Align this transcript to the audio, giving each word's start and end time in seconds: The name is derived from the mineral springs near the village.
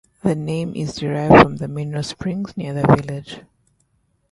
The 0.23 0.33
name 0.33 0.73
is 0.75 0.95
derived 0.95 1.43
from 1.43 1.57
the 1.57 1.67
mineral 1.67 2.01
springs 2.01 2.57
near 2.57 2.73
the 2.73 2.87
village. 2.87 3.41